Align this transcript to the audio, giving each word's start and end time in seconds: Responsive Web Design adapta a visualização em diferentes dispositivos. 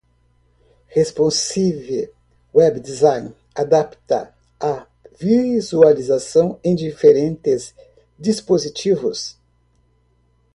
Responsive 0.95 2.09
Web 2.55 2.79
Design 2.81 3.35
adapta 3.55 4.33
a 4.59 4.87
visualização 5.19 6.59
em 6.63 6.75
diferentes 6.75 7.75
dispositivos. 8.17 9.37